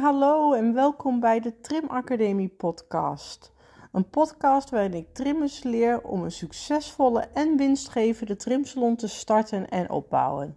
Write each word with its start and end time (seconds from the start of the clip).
Hallo 0.00 0.52
en 0.52 0.74
welkom 0.74 1.20
bij 1.20 1.40
de 1.40 1.60
Trim 1.60 1.88
Academie 1.88 2.48
podcast. 2.48 3.52
Een 3.92 4.08
podcast 4.08 4.70
waarin 4.70 4.94
ik 4.94 5.14
trimmers 5.14 5.62
leer 5.62 6.02
om 6.02 6.22
een 6.22 6.32
succesvolle 6.32 7.20
en 7.20 7.56
winstgevende 7.56 8.36
trimsalon 8.36 8.96
te 8.96 9.08
starten 9.08 9.68
en 9.68 9.90
opbouwen. 9.90 10.56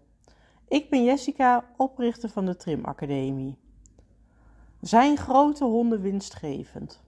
Ik 0.67 0.89
ben 0.89 1.03
Jessica, 1.03 1.65
oprichter 1.77 2.29
van 2.29 2.45
de 2.45 2.55
Trim 2.55 2.85
Academie. 2.85 3.57
Zijn 4.81 5.17
grote 5.17 5.63
honden 5.63 6.01
winstgevend? 6.01 7.01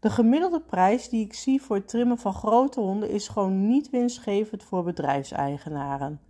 De 0.00 0.10
gemiddelde 0.10 0.60
prijs 0.60 1.08
die 1.08 1.24
ik 1.24 1.34
zie 1.34 1.62
voor 1.62 1.76
het 1.76 1.88
trimmen 1.88 2.18
van 2.18 2.34
grote 2.34 2.80
honden 2.80 3.10
is 3.10 3.28
gewoon 3.28 3.66
niet 3.66 3.90
winstgevend 3.90 4.62
voor 4.62 4.84
bedrijfseigenaren. 4.84 6.20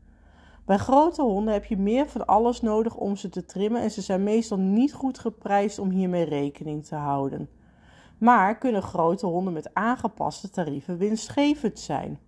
Bij 0.67 0.79
grote 0.79 1.23
honden 1.23 1.53
heb 1.53 1.64
je 1.64 1.77
meer 1.77 2.09
van 2.09 2.27
alles 2.27 2.61
nodig 2.61 2.95
om 2.95 3.17
ze 3.17 3.29
te 3.29 3.45
trimmen 3.45 3.82
en 3.82 3.91
ze 3.91 4.01
zijn 4.01 4.23
meestal 4.23 4.59
niet 4.59 4.93
goed 4.93 5.19
geprijsd 5.19 5.79
om 5.79 5.91
hiermee 5.91 6.25
rekening 6.25 6.85
te 6.86 6.95
houden. 6.95 7.49
Maar 8.18 8.59
kunnen 8.59 8.82
grote 8.82 9.26
honden 9.26 9.53
met 9.53 9.75
aangepaste 9.75 10.50
tarieven 10.50 10.99
winstgevend 10.99 11.79
zijn? 11.79 12.18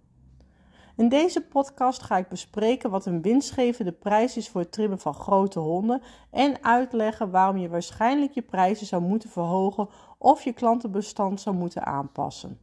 In 0.96 1.08
deze 1.08 1.40
podcast 1.40 2.02
ga 2.02 2.16
ik 2.16 2.28
bespreken 2.28 2.90
wat 2.90 3.06
een 3.06 3.22
winstgevende 3.22 3.92
prijs 3.92 4.36
is 4.36 4.48
voor 4.48 4.60
het 4.60 4.72
trimmen 4.72 4.98
van 4.98 5.14
grote 5.14 5.58
honden 5.58 6.02
en 6.30 6.64
uitleggen 6.64 7.30
waarom 7.30 7.56
je 7.56 7.68
waarschijnlijk 7.68 8.32
je 8.32 8.42
prijzen 8.42 8.86
zou 8.86 9.02
moeten 9.02 9.30
verhogen 9.30 9.88
of 10.18 10.42
je 10.42 10.52
klantenbestand 10.52 11.40
zou 11.40 11.56
moeten 11.56 11.86
aanpassen. 11.86 12.58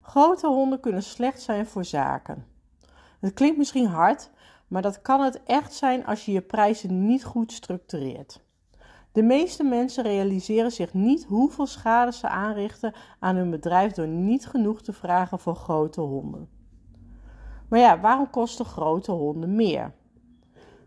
Grote 0.00 0.46
honden 0.46 0.80
kunnen 0.80 1.02
slecht 1.02 1.40
zijn 1.40 1.66
voor 1.66 1.84
zaken. 1.84 2.46
Het 3.20 3.34
klinkt 3.34 3.58
misschien 3.58 3.86
hard, 3.86 4.30
maar 4.68 4.82
dat 4.82 5.02
kan 5.02 5.20
het 5.20 5.42
echt 5.42 5.74
zijn 5.74 6.06
als 6.06 6.24
je 6.24 6.32
je 6.32 6.40
prijzen 6.40 7.06
niet 7.06 7.24
goed 7.24 7.52
structureert. 7.52 8.40
De 9.12 9.22
meeste 9.22 9.64
mensen 9.64 10.02
realiseren 10.02 10.72
zich 10.72 10.94
niet 10.94 11.24
hoeveel 11.24 11.66
schade 11.66 12.12
ze 12.12 12.28
aanrichten 12.28 12.94
aan 13.18 13.36
hun 13.36 13.50
bedrijf 13.50 13.92
door 13.92 14.06
niet 14.06 14.46
genoeg 14.46 14.82
te 14.82 14.92
vragen 14.92 15.38
voor 15.38 15.54
grote 15.54 16.00
honden. 16.00 16.48
Maar 17.68 17.80
ja, 17.80 18.00
waarom 18.00 18.30
kosten 18.30 18.64
grote 18.64 19.12
honden 19.12 19.54
meer? 19.54 19.94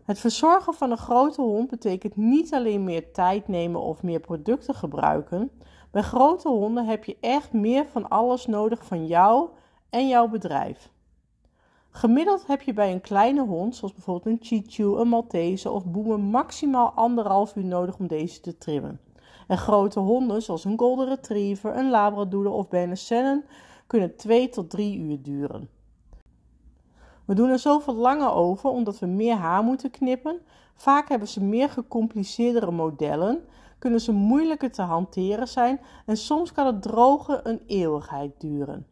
Het 0.04 0.18
verzorgen 0.18 0.74
van 0.74 0.90
een 0.90 0.96
grote 0.98 1.42
hond 1.42 1.70
betekent 1.70 2.16
niet 2.16 2.54
alleen 2.54 2.84
meer 2.84 3.12
tijd 3.12 3.48
nemen 3.48 3.80
of 3.80 4.02
meer 4.02 4.20
producten 4.20 4.74
gebruiken. 4.74 5.50
Bij 5.90 6.02
grote 6.02 6.48
honden 6.48 6.86
heb 6.86 7.04
je 7.04 7.16
echt 7.20 7.52
meer 7.52 7.86
van 7.86 8.08
alles 8.08 8.46
nodig 8.46 8.84
van 8.84 9.06
jou 9.06 9.48
en 9.90 10.08
jouw 10.08 10.28
bedrijf. 10.28 10.91
Gemiddeld 11.94 12.46
heb 12.46 12.62
je 12.62 12.72
bij 12.72 12.92
een 12.92 13.00
kleine 13.00 13.42
hond, 13.42 13.76
zoals 13.76 13.94
bijvoorbeeld 13.94 14.26
een 14.26 14.46
Chichu, 14.46 14.84
een 14.84 15.08
Maltese 15.08 15.70
of 15.70 15.84
Boemer, 15.84 16.20
maximaal 16.20 16.90
anderhalf 16.90 17.56
uur 17.56 17.64
nodig 17.64 17.98
om 17.98 18.06
deze 18.06 18.40
te 18.40 18.58
trimmen. 18.58 19.00
En 19.46 19.58
grote 19.58 20.00
honden, 20.00 20.42
zoals 20.42 20.64
een 20.64 20.78
Golden 20.78 21.08
Retriever, 21.08 21.76
een 21.76 21.90
Labradoodle 21.90 22.50
of 22.50 22.68
Bernese 22.68 23.44
kunnen 23.86 24.16
2 24.16 24.48
tot 24.48 24.70
3 24.70 24.98
uur 24.98 25.22
duren. 25.22 25.68
We 27.24 27.34
doen 27.34 27.48
er 27.48 27.58
zoveel 27.58 27.94
langer 27.94 28.32
over 28.32 28.70
omdat 28.70 28.98
we 28.98 29.06
meer 29.06 29.36
haar 29.36 29.62
moeten 29.62 29.90
knippen. 29.90 30.40
Vaak 30.74 31.08
hebben 31.08 31.28
ze 31.28 31.44
meer 31.44 31.68
gecompliceerdere 31.68 32.70
modellen, 32.70 33.44
kunnen 33.78 34.00
ze 34.00 34.12
moeilijker 34.12 34.70
te 34.70 34.82
hanteren 34.82 35.48
zijn 35.48 35.80
en 36.06 36.16
soms 36.16 36.52
kan 36.52 36.66
het 36.66 36.82
drogen 36.82 37.48
een 37.48 37.62
eeuwigheid 37.66 38.40
duren. 38.40 38.86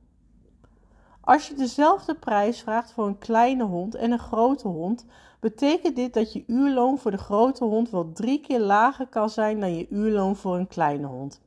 Als 1.30 1.48
je 1.48 1.54
dezelfde 1.54 2.14
prijs 2.14 2.60
vraagt 2.60 2.92
voor 2.92 3.06
een 3.06 3.18
kleine 3.18 3.64
hond 3.64 3.94
en 3.94 4.10
een 4.10 4.18
grote 4.18 4.68
hond, 4.68 5.04
betekent 5.40 5.96
dit 5.96 6.14
dat 6.14 6.32
je 6.32 6.44
uurloon 6.46 6.98
voor 6.98 7.10
de 7.10 7.18
grote 7.18 7.64
hond 7.64 7.90
wel 7.90 8.12
drie 8.12 8.40
keer 8.40 8.60
lager 8.60 9.06
kan 9.06 9.30
zijn 9.30 9.60
dan 9.60 9.74
je 9.74 9.86
uurloon 9.88 10.36
voor 10.36 10.56
een 10.56 10.66
kleine 10.66 11.06
hond. 11.06 11.40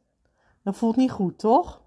Dat 0.62 0.76
voelt 0.76 0.96
niet 0.96 1.12
goed, 1.12 1.40
toch? 1.40 1.82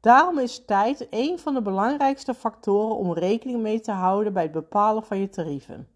Daarom 0.00 0.38
is 0.38 0.64
tijd 0.64 1.06
een 1.10 1.38
van 1.38 1.54
de 1.54 1.62
belangrijkste 1.62 2.34
factoren 2.34 2.96
om 2.96 3.12
rekening 3.12 3.62
mee 3.62 3.80
te 3.80 3.92
houden 3.92 4.32
bij 4.32 4.42
het 4.42 4.52
bepalen 4.52 5.04
van 5.04 5.18
je 5.18 5.28
tarieven. 5.28 5.88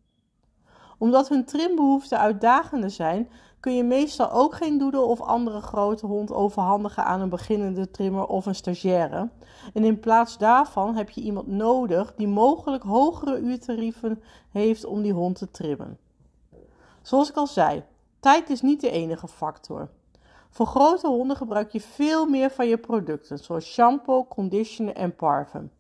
Omdat 0.99 1.29
hun 1.29 1.45
trimbehoeften 1.45 2.19
uitdagender 2.19 2.91
zijn, 2.91 3.31
kun 3.61 3.77
je 3.77 3.85
meestal 3.85 4.31
ook 4.31 4.55
geen 4.55 4.79
doedel 4.79 5.09
of 5.09 5.21
andere 5.21 5.61
grote 5.61 6.07
hond 6.07 6.33
overhandigen 6.33 7.05
aan 7.05 7.21
een 7.21 7.29
beginnende 7.29 7.91
trimmer 7.91 8.27
of 8.27 8.47
een 8.47 8.55
stagiaire. 8.55 9.29
En 9.75 9.85
in 9.85 10.01
plaats 10.01 10.39
daarvan 10.39 10.95
heb 10.95 11.11
je 11.11 11.21
iemand 11.21 11.47
nodig 11.47 12.15
die 12.15 12.29
mogelijk 12.29 12.83
hogere 12.83 13.39
uurtarieven 13.39 14.23
heeft 14.51 14.85
om 14.85 15.03
die 15.03 15.13
hond 15.13 15.39
te 15.39 15.51
trimmen. 15.51 15.99
Zoals 17.03 17.29
ik 17.29 17.37
al 17.37 17.47
zei, 17.47 17.83
tijd 18.21 18.51
is 18.51 18.63
niet 18.63 18.81
de 18.81 18.91
enige 18.91 19.29
factor. 19.29 19.89
Voor 20.51 20.67
grote 20.67 21.07
honden 21.07 21.37
gebruik 21.37 21.73
je 21.73 21.81
veel 21.81 22.27
meer 22.27 22.51
van 22.51 22.67
je 22.67 22.79
producten, 22.79 23.39
zoals 23.39 23.73
shampoo, 23.73 24.27
conditioner 24.27 24.95
en 24.95 25.17
parfum. 25.17 25.71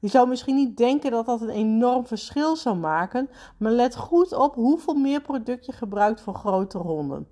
Je 0.00 0.08
zou 0.08 0.28
misschien 0.28 0.54
niet 0.54 0.76
denken 0.76 1.10
dat 1.10 1.26
dat 1.26 1.40
een 1.40 1.48
enorm 1.48 2.06
verschil 2.06 2.56
zou 2.56 2.76
maken, 2.76 3.30
maar 3.56 3.72
let 3.72 3.96
goed 3.96 4.32
op 4.32 4.54
hoeveel 4.54 4.94
meer 4.94 5.20
product 5.20 5.66
je 5.66 5.72
gebruikt 5.72 6.20
voor 6.20 6.34
grote 6.34 6.78
honden. 6.78 7.28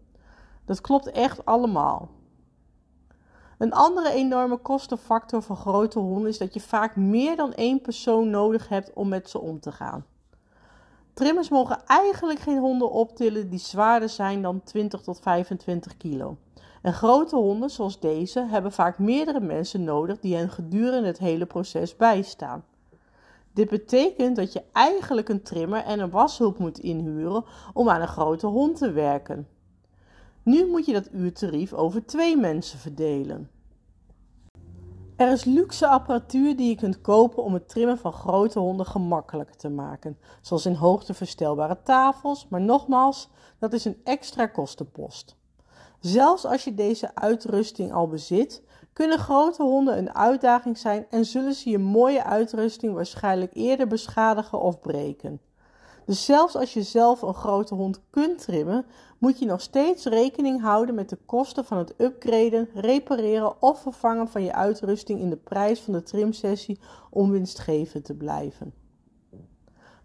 Dat 0.64 0.80
klopt 0.80 1.10
echt 1.10 1.44
allemaal. 1.44 2.08
Een 3.58 3.72
andere 3.72 4.10
enorme 4.10 4.56
kostenfactor 4.56 5.42
voor 5.42 5.56
grote 5.56 5.98
honden 5.98 6.28
is 6.28 6.38
dat 6.38 6.54
je 6.54 6.60
vaak 6.60 6.96
meer 6.96 7.36
dan 7.36 7.52
één 7.52 7.80
persoon 7.80 8.30
nodig 8.30 8.68
hebt 8.68 8.92
om 8.92 9.08
met 9.08 9.30
ze 9.30 9.40
om 9.40 9.60
te 9.60 9.72
gaan. 9.72 10.04
Trimmers 11.12 11.48
mogen 11.48 11.86
eigenlijk 11.86 12.38
geen 12.38 12.58
honden 12.58 12.90
optillen 12.90 13.50
die 13.50 13.58
zwaarder 13.58 14.08
zijn 14.08 14.42
dan 14.42 14.62
20 14.62 15.00
tot 15.00 15.20
25 15.20 15.96
kilo. 15.96 16.36
En 16.82 16.92
grote 16.92 17.36
honden 17.36 17.70
zoals 17.70 18.00
deze 18.00 18.46
hebben 18.46 18.72
vaak 18.72 18.98
meerdere 18.98 19.40
mensen 19.40 19.84
nodig 19.84 20.18
die 20.18 20.36
hen 20.36 20.50
gedurende 20.50 21.06
het 21.06 21.18
hele 21.18 21.46
proces 21.46 21.96
bijstaan. 21.96 22.64
Dit 23.52 23.68
betekent 23.68 24.36
dat 24.36 24.52
je 24.52 24.62
eigenlijk 24.72 25.28
een 25.28 25.42
trimmer 25.42 25.84
en 25.84 26.00
een 26.00 26.10
washulp 26.10 26.58
moet 26.58 26.78
inhuren 26.78 27.44
om 27.72 27.88
aan 27.88 28.00
een 28.00 28.08
grote 28.08 28.46
hond 28.46 28.76
te 28.76 28.90
werken. 28.90 29.48
Nu 30.42 30.66
moet 30.66 30.86
je 30.86 30.92
dat 30.92 31.12
uurtarief 31.12 31.72
over 31.72 32.06
twee 32.06 32.36
mensen 32.36 32.78
verdelen. 32.78 33.50
Er 35.16 35.32
is 35.32 35.44
luxe 35.44 35.88
apparatuur 35.88 36.56
die 36.56 36.68
je 36.68 36.74
kunt 36.74 37.00
kopen 37.00 37.42
om 37.42 37.54
het 37.54 37.68
trimmen 37.68 37.98
van 37.98 38.12
grote 38.12 38.58
honden 38.58 38.86
gemakkelijker 38.86 39.56
te 39.56 39.68
maken, 39.68 40.18
zoals 40.40 40.66
in 40.66 40.74
hoogteverstelbare 40.74 41.78
tafels, 41.82 42.46
maar 42.48 42.60
nogmaals, 42.60 43.28
dat 43.58 43.72
is 43.72 43.84
een 43.84 44.00
extra 44.04 44.46
kostenpost. 44.46 45.37
Zelfs 46.00 46.44
als 46.44 46.64
je 46.64 46.74
deze 46.74 47.14
uitrusting 47.14 47.92
al 47.92 48.08
bezit, 48.08 48.62
kunnen 48.92 49.18
grote 49.18 49.62
honden 49.62 49.98
een 49.98 50.14
uitdaging 50.14 50.78
zijn 50.78 51.06
en 51.10 51.24
zullen 51.24 51.54
ze 51.54 51.70
je 51.70 51.78
mooie 51.78 52.24
uitrusting 52.24 52.94
waarschijnlijk 52.94 53.54
eerder 53.54 53.86
beschadigen 53.86 54.60
of 54.60 54.80
breken. 54.80 55.40
Dus 56.04 56.24
zelfs 56.24 56.56
als 56.56 56.74
je 56.74 56.82
zelf 56.82 57.22
een 57.22 57.34
grote 57.34 57.74
hond 57.74 58.00
kunt 58.10 58.38
trimmen, 58.38 58.86
moet 59.18 59.38
je 59.38 59.46
nog 59.46 59.60
steeds 59.60 60.04
rekening 60.04 60.60
houden 60.60 60.94
met 60.94 61.08
de 61.08 61.18
kosten 61.26 61.64
van 61.64 61.78
het 61.78 61.94
upgraden, 61.96 62.68
repareren 62.74 63.62
of 63.62 63.80
vervangen 63.80 64.28
van 64.28 64.42
je 64.42 64.52
uitrusting 64.52 65.20
in 65.20 65.30
de 65.30 65.36
prijs 65.36 65.80
van 65.80 65.92
de 65.92 66.02
trimsessie 66.02 66.80
om 67.10 67.30
winstgevend 67.30 68.04
te 68.04 68.14
blijven. 68.14 68.74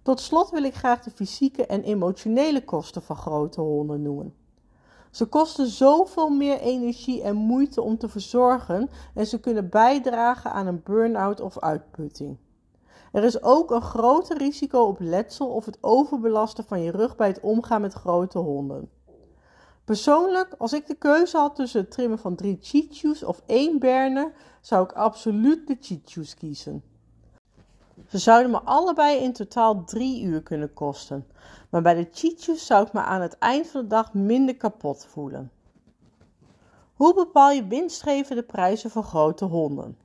Tot 0.01 0.19
slot 0.19 0.49
wil 0.49 0.63
ik 0.63 0.73
graag 0.73 1.03
de 1.03 1.11
fysieke 1.11 1.65
en 1.65 1.83
emotionele 1.83 2.63
kosten 2.63 3.01
van 3.01 3.15
grote 3.15 3.61
honden 3.61 4.01
noemen. 4.01 4.42
Ze 5.13 5.25
kosten 5.25 5.68
zoveel 5.68 6.29
meer 6.29 6.59
energie 6.59 7.22
en 7.22 7.35
moeite 7.35 7.81
om 7.81 7.97
te 7.97 8.09
verzorgen 8.09 8.90
en 9.13 9.28
ze 9.28 9.40
kunnen 9.40 9.69
bijdragen 9.69 10.51
aan 10.51 10.68
een 10.68 10.81
burn-out 10.84 11.41
of 11.41 11.59
uitputting. 11.59 12.38
Er 13.12 13.24
is 13.24 13.41
ook 13.41 13.72
een 13.72 13.81
groter 13.81 14.38
risico 14.38 14.79
op 14.79 15.00
letsel 15.00 15.47
of 15.47 15.66
het 15.66 15.78
overbelasten 15.81 16.63
van 16.63 16.81
je 16.81 16.91
rug 16.91 17.16
bij 17.16 17.28
het 17.28 17.40
omgaan 17.40 17.81
met 17.81 17.94
grote 17.94 18.40
honden. 18.40 18.90
Persoonlijk, 19.85 20.56
als 20.57 20.74
ik 20.74 20.88
de 20.88 20.96
keuze 20.96 21.38
had 21.38 21.56
tussen 21.56 21.81
het 21.81 21.92
trimmen 21.92 22.19
van 22.19 22.36
drie 22.36 22.57
Chichus 22.62 23.24
of 23.24 23.42
één 23.45 23.80
Berner, 23.80 24.33
zou 24.62 24.83
ik 24.83 24.92
absoluut 24.92 25.68
de 25.68 25.77
Chichus 25.80 26.33
kiezen. 26.33 26.83
Ze 28.13 28.19
zouden 28.19 28.51
me 28.51 28.62
allebei 28.62 29.18
in 29.18 29.33
totaal 29.33 29.83
drie 29.83 30.24
uur 30.24 30.44
kunnen 30.44 30.74
kosten. 30.74 31.27
Maar 31.69 31.81
bij 31.81 31.94
de 31.94 32.07
Chichus 32.12 32.65
zou 32.65 32.86
ik 32.86 32.94
me 32.94 33.00
aan 33.00 33.21
het 33.21 33.38
eind 33.38 33.68
van 33.68 33.81
de 33.81 33.88
dag 33.88 34.13
minder 34.13 34.57
kapot 34.57 35.06
voelen. 35.06 35.51
Hoe 36.94 37.13
bepaal 37.13 37.51
je 37.51 37.68
winstgevende 37.68 38.44
prijzen 38.44 38.89
voor 38.89 39.04
grote 39.04 39.45
honden? 39.45 39.98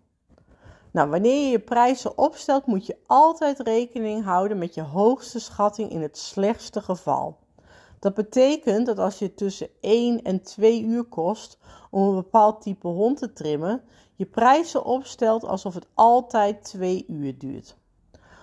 Nou, 0.91 1.11
wanneer 1.11 1.45
je 1.45 1.51
je 1.51 1.59
prijzen 1.59 2.19
opstelt, 2.19 2.67
moet 2.67 2.87
je 2.87 2.97
altijd 3.07 3.59
rekening 3.59 4.25
houden 4.25 4.59
met 4.59 4.75
je 4.75 4.83
hoogste 4.83 5.41
schatting 5.41 5.91
in 5.91 6.03
het 6.03 6.19
slechtste 6.19 6.81
geval. 6.81 7.39
Dat 7.99 8.15
betekent 8.15 8.87
dat 8.87 8.99
als 8.99 9.19
je 9.19 9.35
tussen 9.35 9.69
1 9.81 10.23
en 10.23 10.43
2 10.43 10.83
uur 10.83 11.05
kost 11.05 11.59
om 11.91 12.09
een 12.09 12.15
bepaald 12.15 12.63
type 12.63 12.89
hond 12.89 13.19
te 13.19 13.33
trimmen, 13.33 13.83
je 14.15 14.27
prijzen 14.27 14.85
opstelt 14.85 15.45
alsof 15.45 15.75
het 15.75 15.87
altijd 15.95 16.65
2 16.65 17.05
uur 17.09 17.39
duurt. 17.39 17.78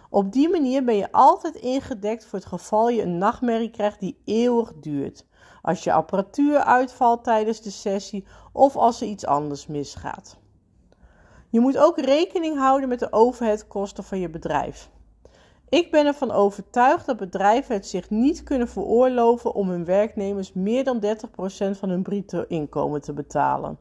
Op 0.09 0.31
die 0.31 0.49
manier 0.49 0.83
ben 0.83 0.95
je 0.95 1.11
altijd 1.11 1.55
ingedekt 1.55 2.25
voor 2.25 2.39
het 2.39 2.47
geval 2.47 2.89
je 2.89 3.01
een 3.01 3.17
nachtmerrie 3.17 3.71
krijgt 3.71 3.99
die 3.99 4.21
eeuwig 4.25 4.73
duurt. 4.73 5.25
als 5.61 5.83
je 5.83 5.93
apparatuur 5.93 6.57
uitvalt 6.57 7.23
tijdens 7.23 7.61
de 7.61 7.69
sessie 7.69 8.25
of 8.53 8.75
als 8.75 9.01
er 9.01 9.07
iets 9.07 9.25
anders 9.25 9.67
misgaat. 9.67 10.37
Je 11.49 11.59
moet 11.59 11.77
ook 11.77 11.99
rekening 11.99 12.57
houden 12.57 12.89
met 12.89 12.99
de 12.99 13.11
overheadkosten 13.11 14.03
van 14.03 14.19
je 14.19 14.29
bedrijf. 14.29 14.89
Ik 15.69 15.91
ben 15.91 16.05
ervan 16.05 16.31
overtuigd 16.31 17.05
dat 17.05 17.17
bedrijven 17.17 17.75
het 17.75 17.87
zich 17.87 18.09
niet 18.09 18.43
kunnen 18.43 18.67
veroorloven 18.67 19.53
om 19.53 19.69
hun 19.69 19.85
werknemers 19.85 20.53
meer 20.53 20.83
dan 20.83 21.03
30% 21.05 21.07
van 21.71 21.89
hun 21.89 22.03
bruto 22.03 22.45
inkomen 22.47 23.01
te 23.01 23.13
betalen. 23.13 23.77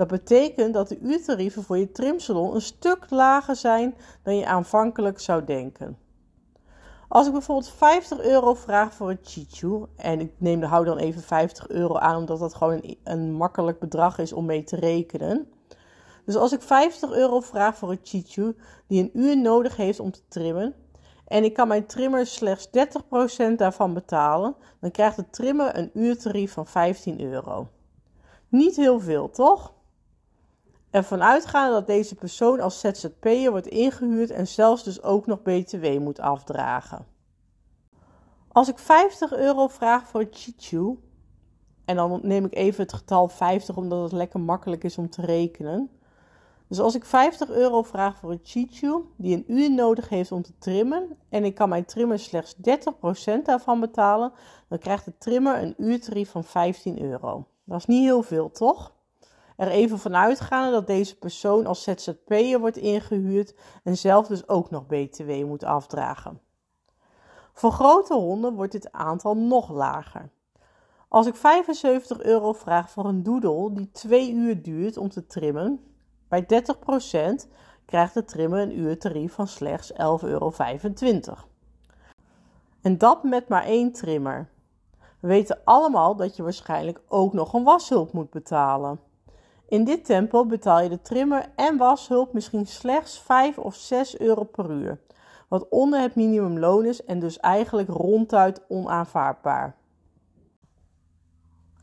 Dat 0.00 0.08
betekent 0.08 0.74
dat 0.74 0.88
de 0.88 0.98
uurtarieven 0.98 1.62
voor 1.62 1.78
je 1.78 1.92
trimsalon 1.92 2.54
een 2.54 2.60
stuk 2.60 3.10
lager 3.10 3.56
zijn 3.56 3.94
dan 4.22 4.36
je 4.36 4.46
aanvankelijk 4.46 5.20
zou 5.20 5.44
denken. 5.44 5.98
Als 7.08 7.26
ik 7.26 7.32
bijvoorbeeld 7.32 7.70
50 7.70 8.20
euro 8.20 8.54
vraag 8.54 8.94
voor 8.94 9.10
een 9.10 9.18
chichu, 9.22 9.84
en 9.96 10.20
ik 10.20 10.32
neem, 10.36 10.62
hou 10.62 10.84
dan 10.84 10.98
even 10.98 11.22
50 11.22 11.68
euro 11.68 11.96
aan 11.96 12.16
omdat 12.16 12.38
dat 12.38 12.54
gewoon 12.54 12.80
een, 12.82 12.98
een 13.04 13.32
makkelijk 13.32 13.78
bedrag 13.78 14.18
is 14.18 14.32
om 14.32 14.44
mee 14.44 14.62
te 14.62 14.76
rekenen. 14.76 15.48
Dus 16.24 16.36
als 16.36 16.52
ik 16.52 16.62
50 16.62 17.12
euro 17.12 17.40
vraag 17.40 17.76
voor 17.76 17.90
een 17.90 18.00
chichu 18.02 18.56
die 18.86 19.02
een 19.02 19.20
uur 19.20 19.38
nodig 19.38 19.76
heeft 19.76 20.00
om 20.00 20.10
te 20.10 20.22
trimmen, 20.28 20.74
en 21.26 21.44
ik 21.44 21.54
kan 21.54 21.68
mijn 21.68 21.86
trimmer 21.86 22.26
slechts 22.26 22.68
30% 22.68 23.52
daarvan 23.56 23.94
betalen, 23.94 24.54
dan 24.80 24.90
krijgt 24.90 25.16
de 25.16 25.30
trimmer 25.30 25.78
een 25.78 25.90
uurtarief 25.94 26.52
van 26.52 26.66
15 26.66 27.20
euro. 27.20 27.68
Niet 28.48 28.76
heel 28.76 29.00
veel, 29.00 29.30
toch? 29.30 29.78
Ervan 30.90 31.22
uitgaande 31.22 31.72
dat 31.72 31.86
deze 31.86 32.14
persoon 32.14 32.60
als 32.60 32.80
ZZP'er 32.80 33.50
wordt 33.50 33.66
ingehuurd 33.66 34.30
en 34.30 34.46
zelfs 34.46 34.84
dus 34.84 35.02
ook 35.02 35.26
nog 35.26 35.42
BTW 35.42 35.98
moet 35.98 36.20
afdragen. 36.20 37.06
Als 38.48 38.68
ik 38.68 38.78
50 38.78 39.32
euro 39.32 39.68
vraag 39.68 40.06
voor 40.08 40.20
een 40.20 40.28
chichu, 40.30 40.98
en 41.84 41.96
dan 41.96 42.20
neem 42.22 42.44
ik 42.44 42.54
even 42.54 42.82
het 42.82 42.92
getal 42.92 43.28
50 43.28 43.76
omdat 43.76 44.02
het 44.02 44.12
lekker 44.12 44.40
makkelijk 44.40 44.84
is 44.84 44.98
om 44.98 45.10
te 45.10 45.22
rekenen. 45.22 45.90
Dus 46.66 46.80
als 46.80 46.94
ik 46.94 47.04
50 47.04 47.50
euro 47.50 47.82
vraag 47.82 48.18
voor 48.18 48.30
een 48.30 48.40
chichu 48.42 49.04
die 49.16 49.36
een 49.36 49.52
uur 49.52 49.70
nodig 49.72 50.08
heeft 50.08 50.32
om 50.32 50.42
te 50.42 50.58
trimmen 50.58 51.16
en 51.28 51.44
ik 51.44 51.54
kan 51.54 51.68
mijn 51.68 51.84
trimmer 51.84 52.18
slechts 52.18 52.56
30% 52.56 52.58
daarvan 53.44 53.80
betalen, 53.80 54.32
dan 54.68 54.78
krijgt 54.78 55.04
de 55.04 55.18
trimmer 55.18 55.62
een 55.62 55.74
uurtarief 55.78 56.30
van 56.30 56.44
15 56.44 57.02
euro. 57.02 57.46
Dat 57.64 57.78
is 57.78 57.86
niet 57.86 58.04
heel 58.04 58.22
veel, 58.22 58.50
toch? 58.50 58.92
Er 59.60 59.68
even 59.68 59.98
van 59.98 60.16
uitgaande 60.16 60.70
dat 60.70 60.86
deze 60.86 61.18
persoon 61.18 61.66
als 61.66 61.82
ZZP'er 61.82 62.60
wordt 62.60 62.76
ingehuurd 62.76 63.54
en 63.84 63.96
zelf 63.96 64.26
dus 64.26 64.48
ook 64.48 64.70
nog 64.70 64.86
BTW 64.86 65.30
moet 65.44 65.64
afdragen. 65.64 66.40
Voor 67.52 67.72
grote 67.72 68.14
honden 68.14 68.54
wordt 68.54 68.72
dit 68.72 68.92
aantal 68.92 69.36
nog 69.36 69.70
lager. 69.70 70.30
Als 71.08 71.26
ik 71.26 71.34
75 71.34 72.22
euro 72.22 72.52
vraag 72.52 72.90
voor 72.90 73.04
een 73.04 73.22
doedel 73.22 73.74
die 73.74 73.90
2 73.90 74.32
uur 74.32 74.62
duurt 74.62 74.96
om 74.96 75.08
te 75.08 75.26
trimmen, 75.26 75.80
bij 76.28 76.46
30% 77.44 77.48
krijgt 77.84 78.14
de 78.14 78.24
trimmer 78.24 78.60
een 78.60 78.78
uurtarief 78.78 79.32
van 79.32 79.46
slechts 79.46 79.92
11,25 79.92 79.96
euro. 80.20 80.52
En 82.80 82.98
dat 82.98 83.22
met 83.22 83.48
maar 83.48 83.64
één 83.64 83.92
trimmer. 83.92 84.48
We 85.20 85.28
weten 85.28 85.60
allemaal 85.64 86.16
dat 86.16 86.36
je 86.36 86.42
waarschijnlijk 86.42 87.00
ook 87.08 87.32
nog 87.32 87.52
een 87.52 87.64
washulp 87.64 88.12
moet 88.12 88.30
betalen. 88.30 89.08
In 89.70 89.84
dit 89.84 90.04
tempo 90.04 90.46
betaal 90.46 90.80
je 90.80 90.88
de 90.88 91.02
trimmer 91.02 91.46
en 91.56 91.76
washulp 91.76 92.32
misschien 92.32 92.66
slechts 92.66 93.20
5 93.20 93.58
of 93.58 93.74
6 93.74 94.18
euro 94.18 94.44
per 94.44 94.70
uur, 94.70 94.98
wat 95.48 95.68
onder 95.68 96.00
het 96.00 96.14
minimumloon 96.14 96.84
is 96.84 97.04
en 97.04 97.18
dus 97.18 97.38
eigenlijk 97.38 97.88
ronduit 97.88 98.64
onaanvaardbaar. 98.68 99.76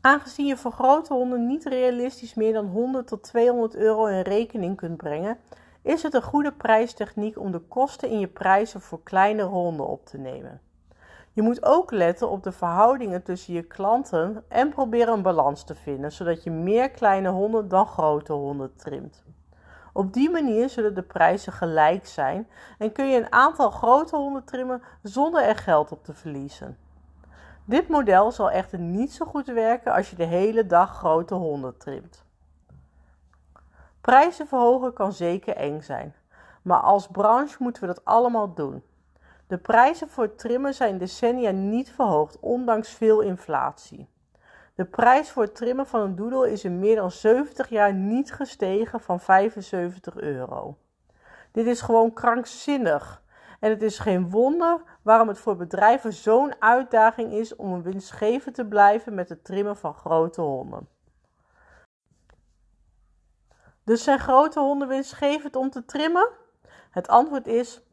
Aangezien 0.00 0.46
je 0.46 0.56
voor 0.56 0.72
grote 0.72 1.14
honden 1.14 1.46
niet 1.46 1.64
realistisch 1.64 2.34
meer 2.34 2.52
dan 2.52 2.66
100 2.66 3.06
tot 3.06 3.22
200 3.22 3.74
euro 3.74 4.06
in 4.06 4.20
rekening 4.20 4.76
kunt 4.76 4.96
brengen, 4.96 5.38
is 5.82 6.02
het 6.02 6.14
een 6.14 6.22
goede 6.22 6.52
prijstechniek 6.52 7.38
om 7.38 7.52
de 7.52 7.60
kosten 7.60 8.08
in 8.08 8.18
je 8.18 8.28
prijzen 8.28 8.80
voor 8.80 9.02
kleinere 9.02 9.48
honden 9.48 9.86
op 9.86 10.06
te 10.06 10.18
nemen. 10.18 10.60
Je 11.38 11.44
moet 11.44 11.64
ook 11.64 11.90
letten 11.90 12.30
op 12.30 12.42
de 12.42 12.52
verhoudingen 12.52 13.22
tussen 13.22 13.54
je 13.54 13.62
klanten 13.62 14.44
en 14.48 14.68
proberen 14.68 15.14
een 15.14 15.22
balans 15.22 15.64
te 15.64 15.74
vinden, 15.74 16.12
zodat 16.12 16.42
je 16.42 16.50
meer 16.50 16.90
kleine 16.90 17.28
honden 17.28 17.68
dan 17.68 17.86
grote 17.86 18.32
honden 18.32 18.76
trimt. 18.76 19.24
Op 19.92 20.12
die 20.12 20.30
manier 20.30 20.68
zullen 20.68 20.94
de 20.94 21.02
prijzen 21.02 21.52
gelijk 21.52 22.06
zijn 22.06 22.48
en 22.78 22.92
kun 22.92 23.08
je 23.08 23.18
een 23.18 23.32
aantal 23.32 23.70
grote 23.70 24.16
honden 24.16 24.44
trimmen 24.44 24.82
zonder 25.02 25.42
er 25.42 25.56
geld 25.56 25.92
op 25.92 26.04
te 26.04 26.14
verliezen. 26.14 26.78
Dit 27.64 27.88
model 27.88 28.32
zal 28.32 28.50
echter 28.50 28.78
niet 28.78 29.12
zo 29.12 29.26
goed 29.26 29.46
werken 29.46 29.92
als 29.92 30.10
je 30.10 30.16
de 30.16 30.24
hele 30.24 30.66
dag 30.66 30.96
grote 30.96 31.34
honden 31.34 31.76
trimt. 31.76 32.24
Prijzen 34.00 34.46
verhogen 34.46 34.92
kan 34.92 35.12
zeker 35.12 35.56
eng 35.56 35.80
zijn, 35.80 36.14
maar 36.62 36.80
als 36.80 37.06
branche 37.06 37.56
moeten 37.58 37.82
we 37.82 37.88
dat 37.88 38.04
allemaal 38.04 38.54
doen. 38.54 38.82
De 39.48 39.58
prijzen 39.58 40.08
voor 40.08 40.34
trimmen 40.34 40.74
zijn 40.74 40.98
decennia 40.98 41.50
niet 41.50 41.92
verhoogd, 41.92 42.38
ondanks 42.40 42.88
veel 42.90 43.20
inflatie. 43.20 44.08
De 44.74 44.84
prijs 44.84 45.30
voor 45.30 45.42
het 45.42 45.54
trimmen 45.54 45.86
van 45.86 46.00
een 46.00 46.16
doedel 46.16 46.44
is 46.44 46.64
in 46.64 46.78
meer 46.78 46.96
dan 46.96 47.10
70 47.10 47.68
jaar 47.68 47.94
niet 47.94 48.32
gestegen 48.32 49.00
van 49.00 49.20
75 49.20 50.16
euro. 50.16 50.76
Dit 51.52 51.66
is 51.66 51.80
gewoon 51.80 52.12
krankzinnig. 52.12 53.22
En 53.60 53.70
het 53.70 53.82
is 53.82 53.98
geen 53.98 54.30
wonder 54.30 54.82
waarom 55.02 55.28
het 55.28 55.38
voor 55.38 55.56
bedrijven 55.56 56.12
zo'n 56.12 56.54
uitdaging 56.58 57.32
is 57.32 57.56
om 57.56 57.72
een 57.72 57.82
winstgevend 57.82 58.54
te 58.54 58.66
blijven 58.66 59.14
met 59.14 59.28
het 59.28 59.44
trimmen 59.44 59.76
van 59.76 59.94
grote 59.94 60.40
honden. 60.40 60.88
Dus 63.84 64.04
zijn 64.04 64.18
grote 64.18 64.60
honden 64.60 64.88
winstgevend 64.88 65.56
om 65.56 65.70
te 65.70 65.84
trimmen? 65.84 66.28
Het 66.90 67.08
antwoord 67.08 67.46
is 67.46 67.87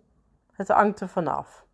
het 0.55 0.67
hangt 0.67 0.99
er 0.99 1.07
vanaf. 1.07 1.65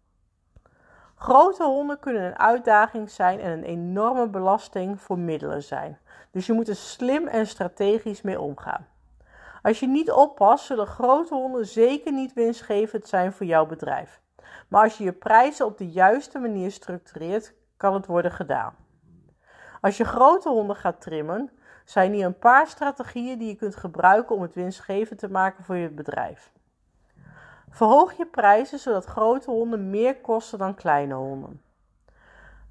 Grote 1.15 1.63
honden 1.63 1.99
kunnen 1.99 2.23
een 2.23 2.39
uitdaging 2.39 3.09
zijn 3.09 3.39
en 3.39 3.51
een 3.51 3.63
enorme 3.63 4.27
belasting 4.27 5.01
voor 5.01 5.19
middelen 5.19 5.63
zijn. 5.63 5.99
Dus 6.31 6.45
je 6.45 6.53
moet 6.53 6.67
er 6.67 6.75
slim 6.75 7.27
en 7.27 7.47
strategisch 7.47 8.21
mee 8.21 8.39
omgaan. 8.39 8.87
Als 9.61 9.79
je 9.79 9.87
niet 9.87 10.11
oppast, 10.11 10.65
zullen 10.65 10.87
grote 10.87 11.33
honden 11.35 11.65
zeker 11.65 12.13
niet 12.13 12.33
winstgevend 12.33 13.07
zijn 13.07 13.33
voor 13.33 13.45
jouw 13.45 13.65
bedrijf. 13.65 14.21
Maar 14.67 14.83
als 14.83 14.97
je 14.97 15.03
je 15.03 15.11
prijzen 15.11 15.65
op 15.65 15.77
de 15.77 15.89
juiste 15.89 16.39
manier 16.39 16.71
structureert, 16.71 17.53
kan 17.77 17.93
het 17.93 18.05
worden 18.05 18.31
gedaan. 18.31 18.75
Als 19.81 19.97
je 19.97 20.05
grote 20.05 20.49
honden 20.49 20.75
gaat 20.75 21.01
trimmen, 21.01 21.51
zijn 21.85 22.13
hier 22.13 22.25
een 22.25 22.39
paar 22.39 22.67
strategieën 22.67 23.37
die 23.37 23.47
je 23.47 23.55
kunt 23.55 23.75
gebruiken 23.75 24.35
om 24.35 24.41
het 24.41 24.53
winstgevend 24.53 25.19
te 25.19 25.29
maken 25.29 25.63
voor 25.63 25.75
je 25.75 25.89
bedrijf. 25.89 26.51
Verhoog 27.71 28.13
je 28.13 28.25
prijzen 28.25 28.79
zodat 28.79 29.05
grote 29.05 29.51
honden 29.51 29.89
meer 29.89 30.15
kosten 30.15 30.59
dan 30.59 30.75
kleine 30.75 31.13
honden. 31.13 31.61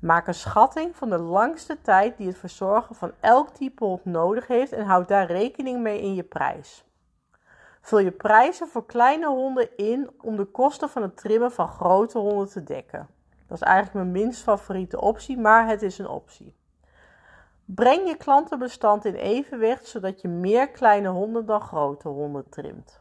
Maak 0.00 0.26
een 0.26 0.34
schatting 0.34 0.96
van 0.96 1.10
de 1.10 1.18
langste 1.18 1.80
tijd 1.80 2.16
die 2.16 2.26
het 2.26 2.38
verzorgen 2.38 2.94
van 2.94 3.12
elk 3.20 3.48
type 3.48 3.84
hond 3.84 4.04
nodig 4.04 4.46
heeft 4.46 4.72
en 4.72 4.84
houd 4.84 5.08
daar 5.08 5.26
rekening 5.26 5.80
mee 5.80 6.00
in 6.00 6.14
je 6.14 6.22
prijs. 6.22 6.84
Vul 7.80 7.98
je 7.98 8.10
prijzen 8.10 8.68
voor 8.68 8.86
kleine 8.86 9.26
honden 9.26 9.76
in 9.76 10.10
om 10.20 10.36
de 10.36 10.44
kosten 10.44 10.88
van 10.88 11.02
het 11.02 11.16
trimmen 11.16 11.52
van 11.52 11.68
grote 11.68 12.18
honden 12.18 12.48
te 12.48 12.62
dekken. 12.62 13.08
Dat 13.46 13.56
is 13.56 13.66
eigenlijk 13.66 13.94
mijn 13.94 14.24
minst 14.24 14.42
favoriete 14.42 15.00
optie, 15.00 15.38
maar 15.38 15.66
het 15.66 15.82
is 15.82 15.98
een 15.98 16.08
optie. 16.08 16.54
Breng 17.64 18.08
je 18.08 18.16
klantenbestand 18.16 19.04
in 19.04 19.14
evenwicht 19.14 19.86
zodat 19.86 20.20
je 20.20 20.28
meer 20.28 20.70
kleine 20.70 21.08
honden 21.08 21.46
dan 21.46 21.60
grote 21.60 22.08
honden 22.08 22.48
trimt. 22.48 23.00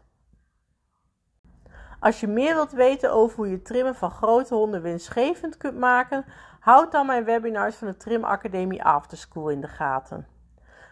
Als 2.00 2.20
je 2.20 2.28
meer 2.28 2.54
wilt 2.54 2.72
weten 2.72 3.14
over 3.14 3.36
hoe 3.36 3.50
je 3.50 3.62
trimmen 3.62 3.96
van 3.96 4.12
grote 4.12 4.56
honden 4.56 4.82
winstgevend 4.82 5.58
kunt 5.58 5.78
maken, 5.78 6.26
houd 6.60 6.92
dan 6.92 7.06
mijn 7.06 7.24
webinars 7.24 7.76
van 7.76 7.88
de 7.88 7.98
Trim 7.98 8.24
Academie 8.24 8.84
Afterschool 8.84 9.50
in 9.50 9.62
de 9.62 9.68
gaten. 9.68 10.28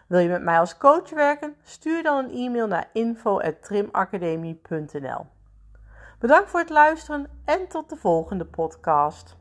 Wil 0.06 0.18
je 0.18 0.28
met 0.28 0.42
mij 0.42 0.58
als 0.58 0.76
coach 0.76 1.10
werken? 1.10 1.56
Stuur 1.62 2.02
dan 2.02 2.24
een 2.24 2.30
e-mail 2.30 2.66
naar 2.66 2.88
info@trimacademie.nl. 2.92 5.26
Bedankt 6.18 6.50
voor 6.50 6.60
het 6.60 6.70
luisteren 6.70 7.30
en 7.44 7.68
tot 7.68 7.88
de 7.88 7.96
volgende 7.96 8.44
podcast. 8.44 9.37